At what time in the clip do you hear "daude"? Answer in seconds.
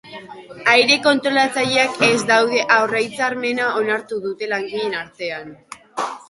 2.31-2.63